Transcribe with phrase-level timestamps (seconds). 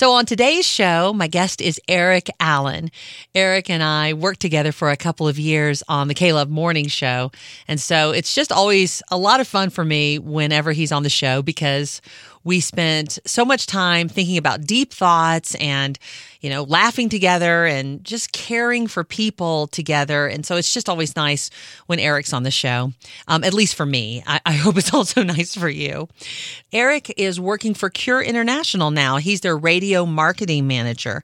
[0.00, 2.90] So, on today's show, my guest is Eric Allen.
[3.34, 7.30] Eric and I worked together for a couple of years on the Love Morning Show.
[7.68, 11.10] And so, it's just always a lot of fun for me whenever he's on the
[11.10, 12.00] show because
[12.42, 15.98] we spent so much time thinking about deep thoughts and,
[16.40, 20.26] you know, laughing together and just caring for people together.
[20.26, 21.50] And so it's just always nice
[21.86, 22.92] when Eric's on the show,
[23.28, 24.22] um, at least for me.
[24.26, 26.08] I, I hope it's also nice for you.
[26.72, 29.18] Eric is working for Cure International now.
[29.18, 31.22] He's their radio marketing manager.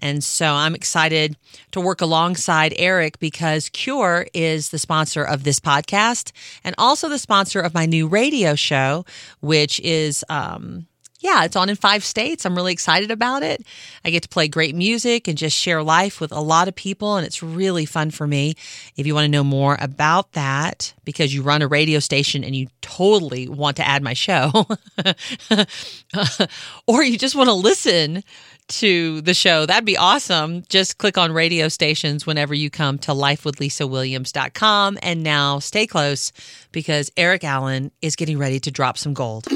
[0.00, 1.36] And so I'm excited
[1.70, 6.32] to work alongside Eric because Cure is the sponsor of this podcast
[6.62, 9.06] and also the sponsor of my new radio show,
[9.40, 10.86] which is, um, Um,
[11.20, 12.46] yeah, it's on in five states.
[12.46, 13.66] I'm really excited about it.
[14.04, 17.16] I get to play great music and just share life with a lot of people,
[17.16, 18.54] and it's really fun for me.
[18.96, 22.54] If you want to know more about that, because you run a radio station and
[22.54, 24.52] you totally want to add my show,
[26.86, 28.22] or you just want to listen
[28.68, 30.62] to the show, that'd be awesome.
[30.68, 34.98] Just click on radio stations whenever you come to lifewithlisawilliams.com.
[35.02, 36.30] And now stay close
[36.70, 39.48] because Eric Allen is getting ready to drop some gold.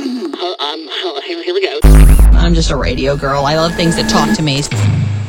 [0.72, 0.88] Um,
[1.26, 1.80] here, here we go.
[2.32, 3.44] I'm just a radio girl.
[3.44, 4.64] I love things that talk to me.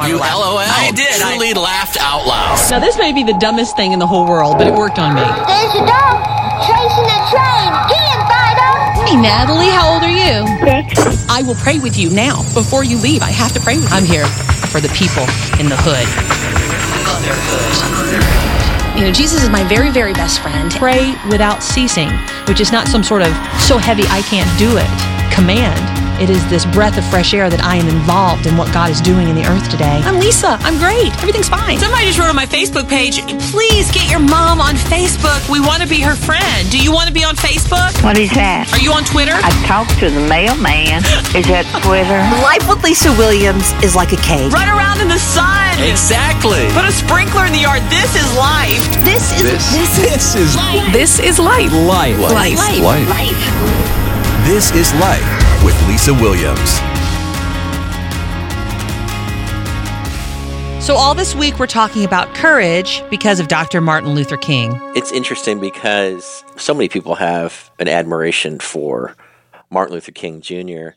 [0.08, 0.64] You LOL.
[0.64, 1.20] I did.
[1.20, 2.56] I Truly laughed out loud.
[2.72, 5.16] Now, this may be the dumbest thing in the whole world, but it worked on
[5.16, 5.22] me.
[5.22, 6.16] There's a dog
[6.64, 7.70] chasing a train.
[7.92, 8.70] Get him, Fido!
[9.04, 10.48] Hey, Natalie, how old are you?
[10.64, 11.28] Six.
[11.28, 12.42] I will pray with you now.
[12.56, 13.96] Before you leave, I have to pray with you.
[14.00, 14.26] I'm here
[14.72, 15.28] for the people
[15.60, 16.08] in the hood.
[18.98, 20.72] You know, Jesus is my very, very best friend.
[20.72, 22.10] Pray without ceasing,
[22.48, 25.82] which is not some sort of so heavy I can't do it command.
[26.22, 29.02] It is this breath of fresh air that I am involved in what God is
[29.02, 29.98] doing in the earth today.
[30.06, 30.62] I'm Lisa.
[30.62, 31.10] I'm great.
[31.26, 31.82] Everything's fine.
[31.82, 33.18] Somebody just wrote on my Facebook page,
[33.50, 35.42] please get your mom on Facebook.
[35.50, 36.70] We want to be her friend.
[36.70, 37.92] Do you want to be on Facebook?
[38.06, 38.70] What is that?
[38.78, 39.34] Are you on Twitter?
[39.34, 41.02] I talked to the mailman.
[41.34, 42.22] Is that Twitter?
[42.46, 44.54] Life with Lisa Williams is like a cake.
[44.54, 45.74] Run around in the sun.
[45.82, 46.70] Exactly.
[46.78, 47.82] Put a sprinkler in the yard.
[47.90, 48.86] This is life.
[49.02, 50.50] This is This- this, this is
[50.94, 51.74] this is life.
[51.74, 52.22] Life.
[52.22, 52.62] Life.
[53.10, 54.03] Life.
[54.44, 56.72] This is Life with Lisa Williams.
[60.86, 63.80] So, all this week, we're talking about courage because of Dr.
[63.80, 64.78] Martin Luther King.
[64.98, 69.16] It's interesting because so many people have an admiration for
[69.70, 70.90] Martin Luther King Jr.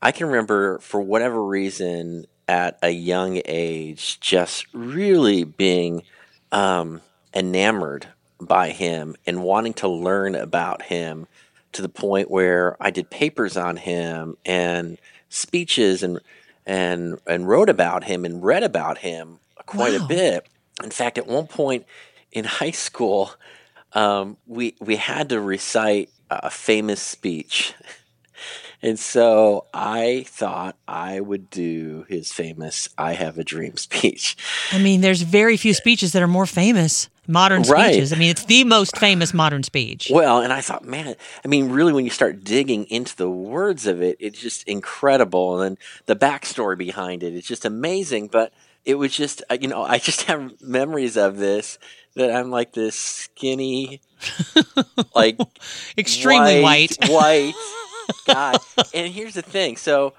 [0.00, 6.04] I can remember, for whatever reason, at a young age, just really being
[6.52, 7.00] um,
[7.34, 8.06] enamored
[8.40, 11.26] by him and wanting to learn about him
[11.72, 16.20] to the point where I did papers on him and speeches and
[16.66, 20.04] and and wrote about him and read about him quite Wow.
[20.04, 20.46] a bit.
[20.82, 21.86] In fact, at one point
[22.32, 23.32] in high school,
[23.92, 27.74] um, we we had to recite a famous speech,
[28.82, 34.36] and so I thought I would do his famous "I Have a Dream" speech.
[34.72, 37.92] I mean, there's very few speeches that are more famous, modern Right.
[37.92, 38.12] speeches.
[38.12, 40.08] I mean, it's the most famous modern speech.
[40.12, 41.14] Well, and I thought, man,
[41.44, 45.60] I mean, really, when you start digging into the words of it, it's just incredible.
[45.62, 48.28] And the backstory behind it, it's just amazing.
[48.28, 48.52] But
[48.84, 51.78] it was just, uh, you know, I just have memories of this
[52.14, 54.00] that I'm like this skinny,
[55.14, 55.38] like
[55.96, 56.96] Extremely white.
[57.08, 57.54] white
[58.26, 58.56] guy.
[58.94, 59.76] And here's the thing.
[59.76, 60.14] So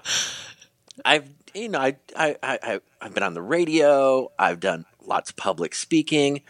[1.04, 4.30] I've, you know, I, I, I- I've been on the radio.
[4.38, 6.42] I've done lots of public speaking,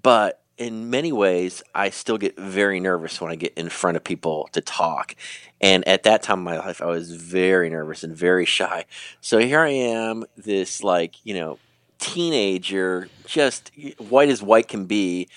[0.00, 4.04] but in many ways, I still get very nervous when I get in front of
[4.04, 5.14] people to talk.
[5.60, 8.84] And at that time in my life, I was very nervous and very shy.
[9.20, 11.58] So here I am, this like, you know,
[12.00, 15.28] teenager, just white as white can be,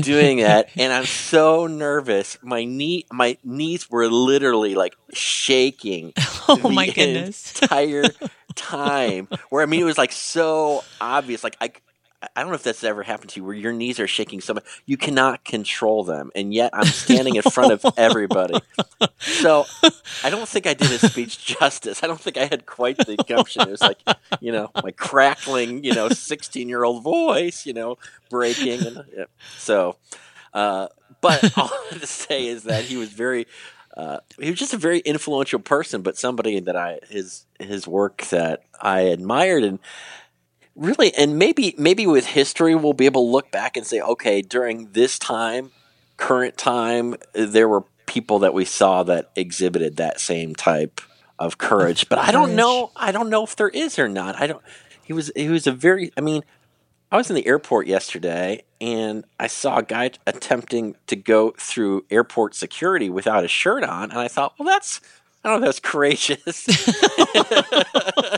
[0.00, 2.36] doing that, and I'm so nervous.
[2.42, 6.12] My knee, my knees were literally like shaking.
[6.48, 7.60] Oh, the my goodness.
[7.62, 8.06] Entire
[8.56, 11.44] time, where I mean, it was like so obvious.
[11.44, 11.70] Like I,
[12.22, 14.54] I don't know if that's ever happened to you, where your knees are shaking so
[14.54, 18.60] much you cannot control them, and yet I'm standing in front of everybody.
[19.20, 19.66] So
[20.24, 22.02] I don't think I did his speech justice.
[22.02, 23.62] I don't think I had quite the gumption.
[23.62, 23.98] It was like,
[24.40, 27.98] you know, my crackling, you know, 16 year old voice, you know,
[28.30, 28.86] breaking.
[28.86, 29.24] And, yeah.
[29.58, 29.96] So,
[30.54, 30.88] uh,
[31.20, 33.46] but all I have to say is that he was very,
[33.96, 38.22] uh, he was just a very influential person, but somebody that I, his, his work
[38.28, 39.78] that I admired and
[40.74, 44.42] really, and maybe, maybe with history, we'll be able to look back and say, okay,
[44.42, 45.70] during this time,
[46.16, 51.00] current time, there were people that we saw that exhibited that same type
[51.38, 52.08] of courage.
[52.08, 52.90] But I don't know.
[52.96, 54.40] I don't know if there is or not.
[54.40, 54.62] I don't.
[55.02, 55.32] He was.
[55.34, 56.12] He was a very.
[56.16, 56.42] I mean,
[57.10, 62.04] I was in the airport yesterday and I saw a guy attempting to go through
[62.10, 65.00] airport security without a shirt on, and I thought, well, that's.
[65.42, 66.66] I don't know if that's courageous.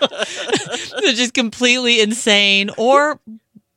[1.01, 3.21] just completely insane or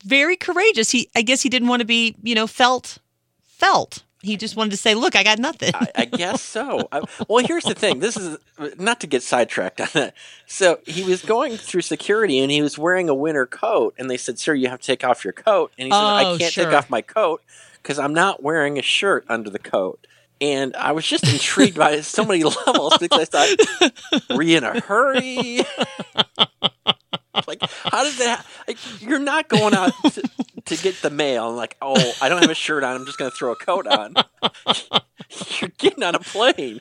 [0.04, 0.92] very courageous.
[0.92, 3.00] He, I guess, he didn't want to be, you know, felt,
[3.42, 4.04] felt.
[4.22, 6.88] He just wanted to say, "Look, I got nothing." I, I guess so.
[6.92, 8.00] I, well, here's the thing.
[8.00, 8.40] This is
[8.80, 10.16] not to get sidetracked on that.
[10.48, 14.18] So he was going through security, and he was wearing a winter coat, and they
[14.18, 16.52] said, "Sir, you have to take off your coat." And he said, "I Oh, can't
[16.54, 16.66] sure.
[16.66, 17.44] take off my coat
[17.84, 20.08] because I'm not wearing a shirt under the coat."
[20.42, 24.64] And I was just intrigued by so many levels because I thought, "Were you in
[24.64, 25.62] a hurry?"
[27.48, 28.46] like, how does that?
[28.68, 30.30] Like, you're not going out to,
[30.66, 32.96] to get the mail and like, oh, I don't have a shirt on.
[32.96, 34.16] I'm just going to throw a coat on.
[35.60, 36.80] you're getting on a plane,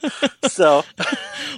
[0.48, 0.84] so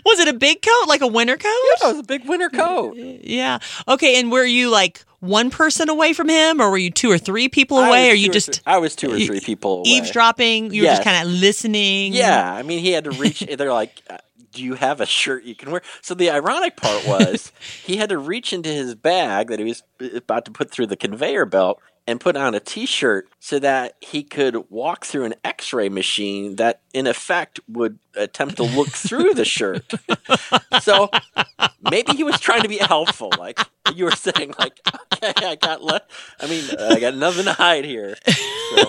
[0.04, 1.48] Was it a big coat, like a winter coat?
[1.80, 2.96] Yeah, it was a big winter coat.
[2.96, 3.58] Yeah.
[3.88, 4.20] Okay.
[4.20, 7.48] And were you like one person away from him, or were you two or three
[7.48, 8.10] people away?
[8.10, 9.90] Or you just three- I was two or three people away.
[9.90, 10.72] eavesdropping?
[10.72, 12.12] You were just kind of listening.
[12.12, 13.40] Yeah, I mean, he had to reach.
[13.58, 14.18] they're like, uh,
[14.52, 17.52] "Do you have a shirt you can wear?" So the ironic part was
[17.84, 19.82] he had to reach into his bag that he was
[20.14, 24.22] about to put through the conveyor belt and put on a T-shirt so that he
[24.22, 29.44] could walk through an X-ray machine that, in effect, would attempt to look through the
[29.44, 29.84] shirt.
[30.80, 31.10] so
[31.90, 33.60] maybe he was trying to be helpful, like
[33.94, 34.54] you were saying.
[34.58, 34.80] Like,
[35.22, 36.00] okay, I got le-
[36.40, 38.16] I mean, I got nothing to hide here.
[38.26, 38.84] So,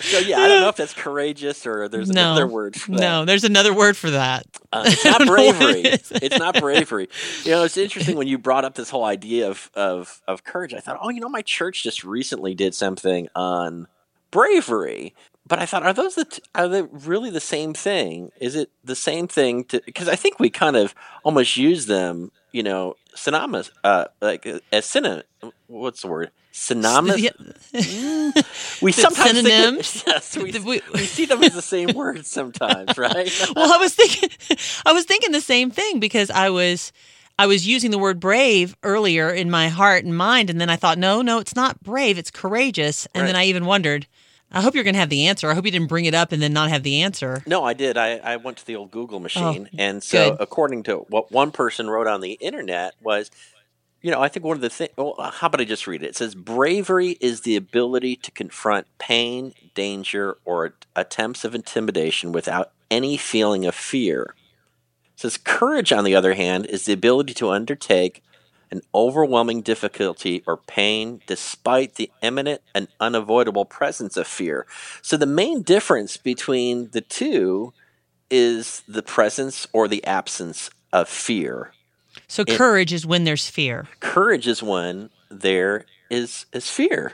[0.00, 2.22] so yeah, I don't know if that's courageous or there's No.
[2.32, 2.74] another word.
[2.74, 3.00] For that.
[3.00, 4.46] No, there's another word for that.
[4.72, 5.80] Uh, it's not don't know what bravery.
[5.82, 7.08] it it's not bravery.
[7.44, 10.72] You know, it's interesting when you brought up this whole idea of, of of courage.
[10.72, 13.88] I thought, oh, you know, my church just recently did something on
[14.30, 15.14] bravery.
[15.48, 18.32] But I thought, are those the t- are they really the same thing?
[18.40, 19.64] Is it the same thing?
[19.66, 24.44] To because I think we kind of almost use them, you know, synonymous, uh, like
[24.46, 25.22] uh, as synonym.
[25.68, 26.30] What's the word?
[26.50, 27.20] Synonymous.
[27.20, 27.30] Yeah.
[28.82, 30.04] We sometimes think synonyms?
[30.06, 33.30] yes, we, we- we see them as the same word sometimes, right?
[33.54, 34.30] well, I was thinking,
[34.84, 36.92] I was thinking the same thing because I was,
[37.38, 40.76] I was using the word brave earlier in my heart and mind, and then I
[40.76, 43.06] thought, no, no, it's not brave, it's courageous.
[43.14, 44.06] And then I even wondered,
[44.50, 45.50] I hope you're going to have the answer.
[45.50, 47.42] I hope you didn't bring it up and then not have the answer.
[47.46, 47.96] No, I did.
[47.96, 50.40] I, I went to the old Google oh, machine, and so Oh, good.
[50.40, 53.30] according to what one person wrote on the internet was,
[54.02, 54.92] you know, I think one of the things.
[54.96, 56.10] Well, how about I just read it?
[56.10, 62.70] It says bravery is the ability to confront pain, danger, or attempts of intimidation without
[62.90, 64.34] any feeling of fear.
[65.14, 68.22] It says courage, on the other hand, is the ability to undertake
[68.76, 74.66] an overwhelming difficulty or pain despite the imminent and unavoidable presence of fear.
[75.02, 77.72] So the main difference between the two
[78.30, 81.72] is the presence or the absence of fear.
[82.28, 83.86] So courage is when there's fear.
[84.00, 87.12] Courage is when there is is fear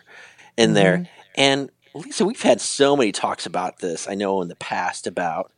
[0.56, 0.74] in mm-hmm.
[0.74, 1.08] there.
[1.36, 4.08] And Lisa, we've had so many talks about this.
[4.08, 5.52] I know in the past about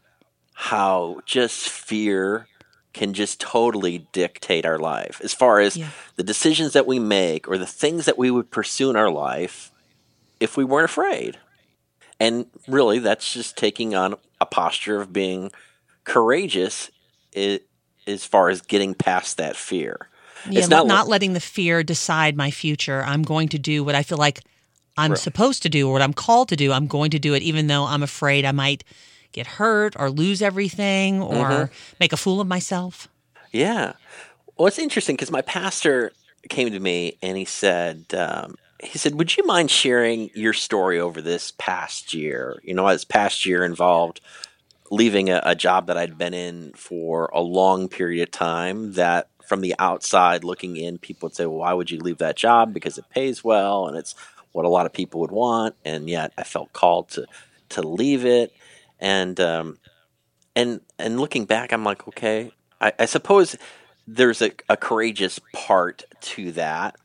[0.54, 2.46] how just fear
[2.94, 5.88] can just totally dictate our life as far as Yeah.
[6.16, 9.70] the decisions that we make or the things that we would pursue in our life
[10.40, 11.38] if we weren't afraid.
[12.20, 15.50] And really, that's just taking on a posture of being
[16.04, 16.90] courageous
[17.36, 17.60] i-
[18.06, 20.08] as far as getting past that fear.
[20.48, 23.02] Yeah, it's not, not, not letting the fear decide my future.
[23.04, 24.40] I'm going to do what I feel like
[24.96, 26.70] I'm supposed to do or what I'm called to do.
[26.72, 28.84] I'm going to do it even though I'm afraid I might
[29.34, 31.72] get hurt or lose everything or Mm-hmm.
[32.00, 33.08] make a fool of myself.
[33.52, 33.92] Yeah.
[34.56, 36.12] Well, it's interesting because my pastor
[36.48, 40.98] came to me and he said, um, he said, "Would you mind sharing your story
[41.00, 42.60] over this past year?
[42.62, 44.20] You know, this past year involved
[44.90, 48.92] leaving a, a job that I'd been in for a long period of time.
[48.92, 52.36] That from the outside looking in, people would say, "Well, why would you leave that
[52.36, 52.74] job?
[52.74, 54.14] Because it pays well and it's
[54.52, 57.26] what a lot of people would want." And yet, I felt called to
[57.70, 58.52] to leave it.
[59.04, 59.78] And um,
[60.56, 63.54] and and looking back, I'm like, okay, I, I suppose
[64.06, 66.96] there's a, a courageous part to that,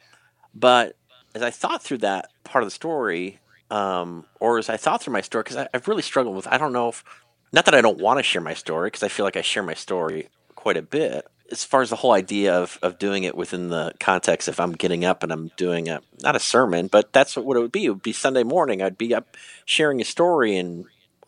[0.56, 0.96] but
[1.36, 3.40] as I thought through that part of the story,
[3.70, 6.72] um, or as I thought through my story, because I've really struggled with, I don't
[6.72, 7.04] know if,
[7.52, 9.64] not that I don't want to share my story, because I feel like I share
[9.64, 11.28] my story quite a bit.
[11.52, 14.74] As far as the whole idea of, of doing it within the context, if I'm
[14.74, 17.86] getting up and I'm doing a not a sermon, but that's what it would be.
[17.86, 18.82] It would be Sunday morning.
[18.82, 20.86] I'd be up sharing a story and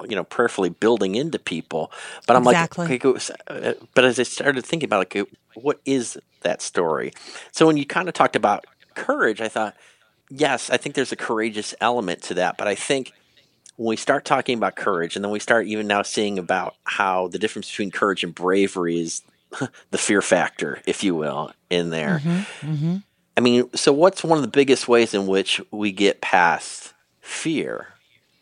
[0.07, 1.91] you know prayerfully building into people.
[2.27, 2.87] But I'm Exactly.
[2.87, 7.13] like, okay, uh, but as I started thinking about like, what is that story?
[7.51, 8.65] So when you kind of talked about
[8.95, 9.75] courage, I thought,
[10.29, 12.57] yes, I think there's a courageous element to that.
[12.57, 13.13] But I think
[13.77, 17.27] when we start talking about courage, and then we start even now seeing about how
[17.29, 19.23] the difference between courage and bravery is
[19.91, 22.21] the fear factor, if you will, in there.
[23.37, 27.87] I mean, so what's one of the biggest ways in which we get past fear?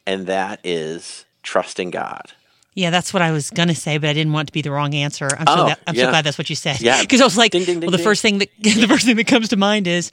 [0.06, 2.32] And that is trusting God.
[2.76, 4.94] Yeah, that's what I was gonna say, but I didn't want to be the wrong
[4.94, 5.28] answer.
[5.38, 6.06] I'm so Oh, glad, I'm yeah.
[6.06, 6.80] so glad that's what you said.
[6.80, 7.02] Yeah.
[7.02, 9.16] because I was like, Ding, ding, ding, well, the first thing that the first thing
[9.18, 10.12] that comes to mind is,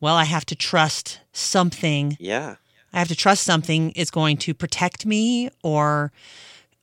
[0.00, 2.16] well, I have to trust something.
[2.18, 2.56] Yeah.
[2.92, 6.10] I have to trust something is going to protect me or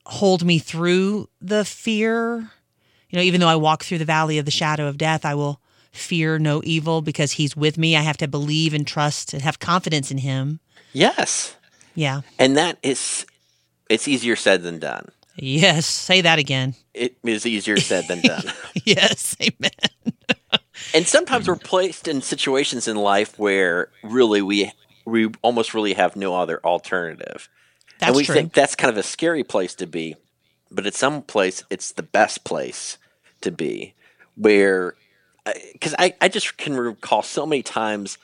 [0.06, 2.52] hold me through the fear.
[3.10, 5.34] You know, even though I walk through the valley of the shadow of death, I
[5.36, 5.60] will
[5.92, 7.98] fear no evil because He's with me.
[7.98, 10.60] I have to believe and trust and have confidence in Him.
[10.94, 11.56] Yes.
[11.96, 12.22] Yeah.
[12.40, 13.26] And that is,
[13.90, 15.10] it's easier said than done.
[15.36, 15.86] Yes.
[15.86, 16.76] Say that again.
[16.94, 18.44] It is easier said than done.
[18.86, 19.36] Yes.
[19.42, 19.72] Amen.
[20.94, 24.72] and sometimes we're placed in situations in life where really we
[25.04, 27.50] we almost really have no other alternative.
[28.00, 28.36] That's and we true.
[28.36, 30.16] think that's kind of a scary place to be,
[30.72, 32.98] but at some place it's the best place
[33.42, 33.94] to be
[34.36, 34.96] where
[35.46, 38.18] uh, because I, I just can recall so many times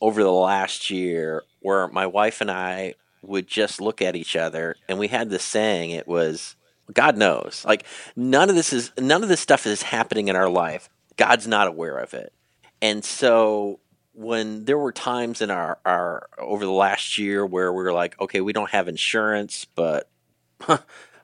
[0.00, 2.94] over the last year where my wife and I
[3.26, 6.56] would just look at each other and we had this saying it was
[6.92, 7.64] God knows.
[7.66, 10.88] Like none of this is none of this stuff is happening in our life.
[11.16, 12.32] God's not aware of it.
[12.80, 13.80] And so
[14.12, 18.18] when there were times in our, our over the last year where we were like
[18.20, 20.08] okay we don't have insurance but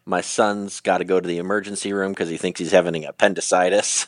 [0.05, 4.07] my son's got to go to the emergency room because he thinks he's having appendicitis.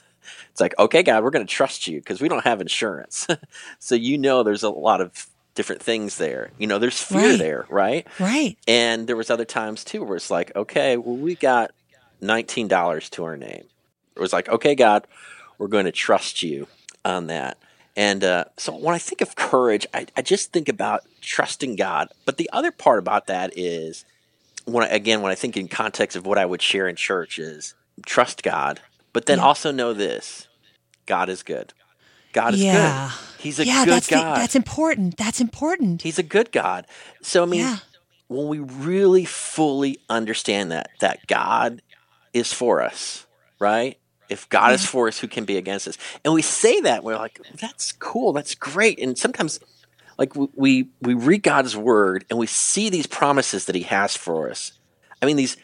[0.51, 3.27] It's like, okay, God, we're going to trust you because we don't have insurance.
[3.79, 6.51] so you know there's a lot of different things there.
[6.59, 7.39] You know, there's fear Right.
[7.39, 8.07] there, right?
[8.19, 8.57] right.
[8.67, 11.73] And there was other times too where it's like, okay, well, we got
[12.21, 13.65] nineteen dollars to our name.
[14.17, 15.07] It was like, okay, God,
[15.59, 16.67] we're going to trust you
[17.05, 17.59] on that.
[17.97, 22.09] And uh, so when I think of courage, I, I just think about trusting God.
[22.25, 24.05] But the other part about that is,
[24.65, 27.39] when I, again, when I think in context of what I would share in church
[27.39, 27.75] is
[28.07, 28.81] trust God,
[29.13, 29.45] but then Yeah.
[29.45, 30.49] also know this:
[31.07, 31.73] God is good.
[32.35, 33.11] God is Yeah.
[33.11, 33.43] good.
[33.43, 34.37] He's a yeah, good that's the- God.
[34.39, 35.17] that's important.
[35.17, 36.03] That's important.
[36.03, 36.87] He's a good God.
[37.23, 37.79] So I mean, Yeah.
[38.29, 41.81] when we really fully understand that that God
[42.35, 43.25] is for us,
[43.59, 43.99] right?
[44.29, 45.97] If God is for us, who can be against us?
[46.25, 48.99] And we say that we're like, that's cool, that's great.
[48.99, 49.61] And sometimes,
[50.19, 54.51] like we, we read God's word and we see these promises that He has for
[54.51, 54.73] us.
[55.21, 55.57] I mean, these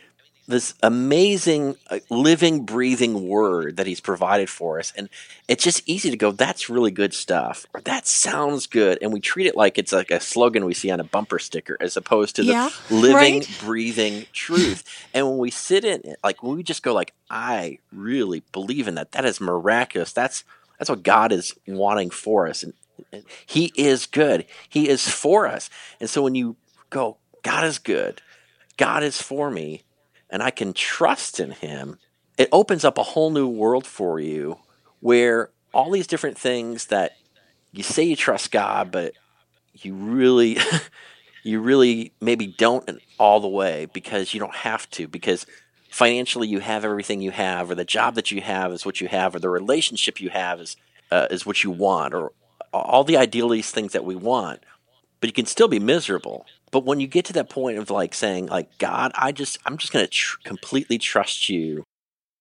[0.51, 5.09] this amazing uh, living breathing word that he's provided for us and
[5.49, 9.21] it's just easy to go that's really good stuff or that sounds good and we
[9.21, 12.37] treat it like it's like a slogan we see on a bumper sticker as opposed
[12.37, 13.49] to the Yeah, living right.
[13.59, 14.85] breathing truth.
[15.15, 18.89] And when we sit in it like when we just go like i really believe
[18.89, 19.13] in that.
[19.13, 20.13] That is miraculous.
[20.13, 20.45] That's
[20.79, 22.75] that's what god is wanting for us and
[23.13, 24.47] and he is good.
[24.69, 25.71] He is for us.
[26.01, 26.57] And so when you
[26.91, 28.23] go god is good.
[28.79, 29.85] God is for me
[30.31, 31.99] and I can trust in him,
[32.39, 34.59] it opens up a whole new world for you
[35.01, 37.17] where all these different things that
[37.73, 39.15] you say you trust God, but
[39.75, 40.59] you really
[41.43, 45.47] you really maybe don't all the way because you don't have to because
[45.91, 49.09] financially you have everything you have or the job that you have is what you
[49.09, 50.77] have or the relationship you have is
[51.11, 52.33] uh, is what you want or
[52.73, 54.61] all the idealist things that we want
[55.21, 56.47] but you can still be miserable.
[56.71, 59.77] But when you get to that point of like saying, like, God, I just, I'm
[59.77, 61.85] just going to tr- completely trust you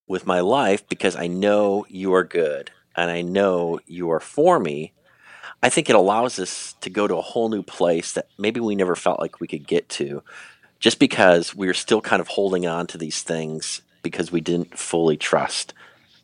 [0.08, 4.60] with my life because I know you are good and I know you are for
[4.60, 4.94] me.
[5.62, 8.76] I think it allows us to go to a whole new place that maybe we
[8.76, 10.24] never felt like we could get to
[10.80, 14.78] just because we are still kind of holding on to these things because we didn't
[14.78, 15.74] fully trust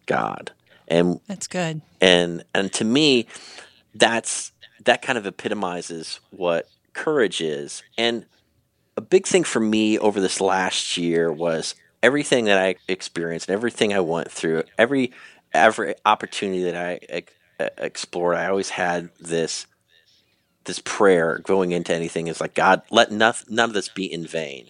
[0.06, 0.52] God.
[0.88, 1.82] And That's good.
[2.00, 3.28] and and to me
[3.96, 4.52] that's
[4.84, 8.26] that kind of epitomizes what courage is and
[8.98, 13.54] a big thing for me over this last year was everything that i experienced and
[13.54, 15.12] everything i went through every
[15.54, 17.34] every opportunity that i ex-
[17.78, 19.68] explored i always had this
[20.64, 24.26] this prayer going into anything is like god let noth- none of this be in
[24.26, 24.70] vain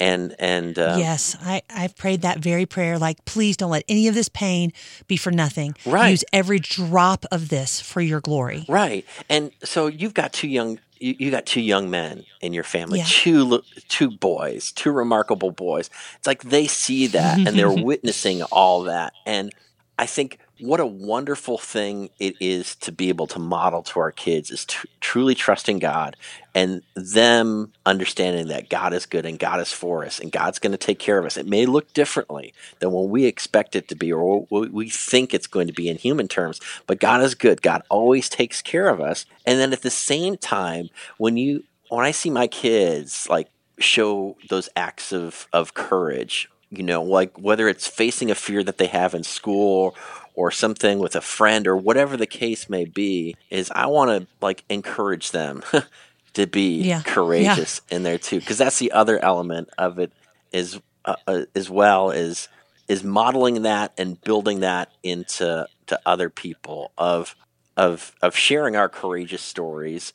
[0.00, 2.98] and and uh, yes, I, I've prayed that very prayer.
[2.98, 4.72] Like, please don't let any of this pain
[5.06, 5.74] be for nothing.
[5.84, 6.10] Right.
[6.10, 8.64] Use every drop of this for your glory.
[8.68, 9.04] Right.
[9.28, 12.98] And so you've got two young you, you got two young men in your family,
[13.00, 13.04] Yeah.
[13.08, 15.90] two two boys, two remarkable boys.
[16.16, 19.12] It's like they see that and they're witnessing all that.
[19.26, 19.52] And
[19.98, 24.10] I think what a wonderful thing it is to be able to model to our
[24.10, 26.16] kids is tr- truly trusting God
[26.54, 30.72] and them understanding that God is good and God is for us and God's going
[30.72, 31.36] to take care of us.
[31.36, 35.32] It may look differently than what we expect it to be or what we think
[35.32, 37.62] it's going to be in human terms, but God is good.
[37.62, 39.26] God always takes care of us.
[39.46, 43.48] And then at the same time, when you when I see my kids like
[43.78, 48.78] show those acts of of courage, you know, like whether it's facing a fear that
[48.78, 49.96] they have in school
[50.38, 54.28] or something with a friend or whatever the case may be, is I want to
[54.40, 55.64] like encourage them
[56.34, 57.02] to be Yeah.
[57.04, 60.12] courageous in there too, because that's the other element of it
[60.52, 62.48] is uh, uh, as well is
[62.86, 67.34] is modeling that and building that into to other people of
[67.76, 70.12] of of sharing our courageous stories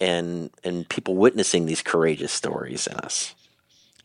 [0.00, 3.34] and and people witnessing these courageous stories in us.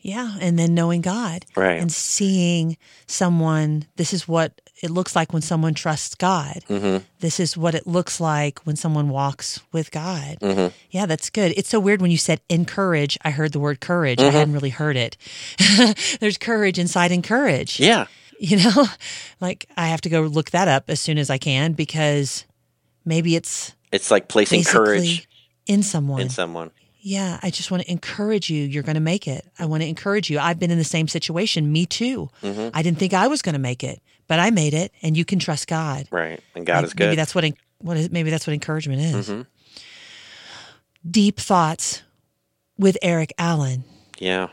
[0.00, 1.80] Yeah, and then knowing God, Right.
[1.80, 3.84] and seeing someone.
[3.96, 6.62] This is what it looks like when someone trusts God.
[6.68, 7.04] Mm-hmm.
[7.20, 10.38] This is what it looks like when someone walks with God.
[10.40, 10.72] Mhm.
[10.90, 11.52] Yeah, that's good.
[11.56, 13.18] It's so weird when you said encourage.
[13.24, 14.20] I heard the word courage.
[14.20, 14.32] I Mhm.
[14.32, 15.16] hadn't really heard it.
[16.20, 17.80] There's courage inside encourage.
[17.80, 18.06] Yeah.
[18.38, 18.86] You know,
[19.40, 22.44] like I have to go look that up as soon as I can because
[23.04, 25.28] maybe it's It's like placing courage
[25.66, 26.20] in someone.
[26.20, 26.70] in someone.
[27.00, 28.64] Yeah, I just want to encourage you.
[28.64, 29.44] You're going to make it.
[29.58, 30.38] I want to encourage you.
[30.38, 31.72] I've been in the same situation.
[31.72, 32.28] Me too.
[32.42, 32.70] Mhm.
[32.74, 35.24] I didn't think I was going to make it, but I made it, and you
[35.24, 36.06] can trust God.
[36.10, 36.40] Right.
[36.54, 37.04] And God Like, is good.
[37.06, 37.44] Maybe that's what
[37.78, 39.28] what is maybe that's what encouragement is.
[39.28, 39.46] Mhm.
[41.10, 42.02] Deep thoughts
[42.78, 43.84] with Eric Allen.
[44.18, 44.48] Yeah.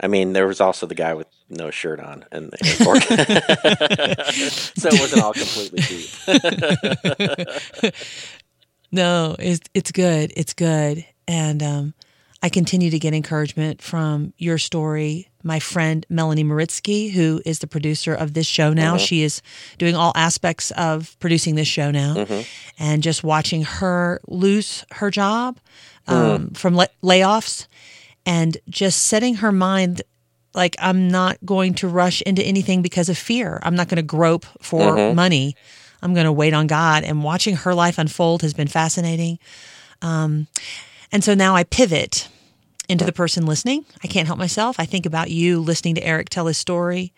[0.00, 2.92] I mean, there was also the guy with no shirt on, and so
[4.88, 6.10] it wasn't all completely deep.
[8.90, 10.32] No, it's it's good.
[10.34, 11.94] It's good, and um,
[12.42, 15.28] I continue to get encouragement from your story.
[15.42, 19.00] My friend Melanie Maritsky, who is the producer of this show now, Mhm.
[19.06, 19.42] she is
[19.76, 22.46] doing all aspects of producing this show now, Mhm.
[22.78, 25.58] and just watching her lose her job
[26.06, 27.66] um, from la- layoffs,
[28.24, 30.00] and just setting her mind
[30.54, 33.60] like I'm not going to rush into anything because of fear.
[33.62, 35.14] I'm not going to grope for Mhm.
[35.14, 35.54] money.
[36.02, 37.04] I'm going to wait on God.
[37.04, 39.38] And watching her life unfold has been fascinating.
[40.00, 40.46] Um,
[41.12, 42.28] and so now I pivot
[42.88, 43.84] into the person listening.
[44.02, 44.80] I can't help myself.
[44.80, 47.12] I think about you listening to Eric tell his story,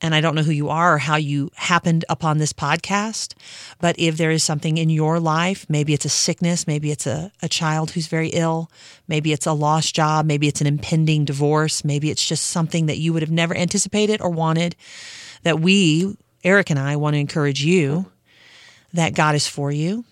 [0.00, 3.34] and I don't know who you are or how you happened upon this podcast.
[3.80, 7.30] But if there is something in your life, maybe it's a sickness, maybe it's a,
[7.42, 8.70] a child who's very ill,
[9.08, 12.98] maybe it's a lost job, maybe it's an impending divorce, maybe it's just something that
[12.98, 14.74] you would have never anticipated or wanted,
[15.42, 18.06] that we, Eric and I, want to encourage you
[18.94, 20.06] that God is for you,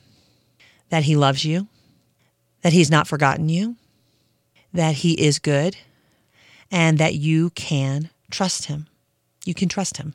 [0.91, 1.67] that He loves you,
[2.63, 3.77] that He's not forgotten you,
[4.73, 5.77] that He is good,
[6.71, 8.87] and that you can trust Him.
[9.45, 10.15] You can trust Him.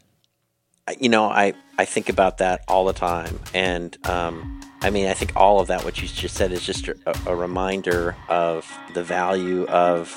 [1.00, 3.40] you know, I, I think about that all the time.
[3.54, 6.88] And um, I mean, I think all of that, what you just said, is just
[6.88, 10.14] a, a reminder of the value of,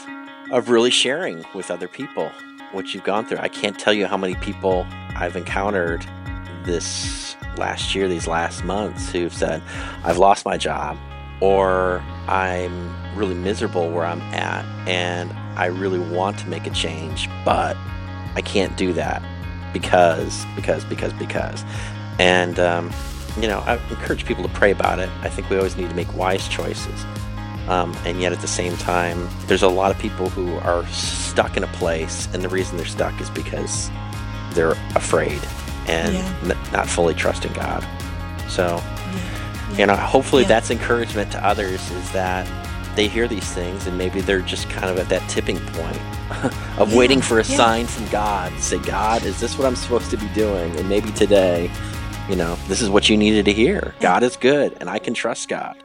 [0.51, 2.31] of really sharing with other people
[2.72, 3.38] what you've gone through.
[3.38, 6.05] I can't tell you how many people I've encountered
[6.64, 9.62] this last year, these last months, who've said,
[10.05, 10.98] I've lost my job,
[11.40, 17.29] or I'm really miserable where I'm at, and I really want to make a change,
[17.44, 17.77] but
[18.35, 19.22] I can't do that
[19.72, 21.64] because, because, because, because.
[22.18, 22.90] And, um,
[23.40, 25.11] you know, I encourage people to pray about it.
[25.22, 27.05] I think we always need to make wise choices.
[27.68, 31.57] Um, and yet at the same time, there's a lot of people who are stuck
[31.57, 33.90] in a place, and the reason they're stuck is because
[34.53, 35.40] they're afraid
[35.88, 36.35] and Yeah.
[36.44, 37.85] n- not fully trusting God.
[38.49, 38.83] So,
[39.79, 40.49] you know, hopefully Yeah.
[40.49, 42.47] that's encouragement to others is that
[42.97, 46.01] they hear these things and maybe they're just kind of at that tipping point
[46.79, 47.57] of Yeah, waiting for a yeah.
[47.57, 48.53] sign from God.
[48.53, 50.75] To say, God, is this what I'm supposed to be doing?
[50.77, 51.71] And maybe today,
[52.29, 53.95] you know, this is what you needed to hear.
[54.01, 55.77] God is good and I can trust God.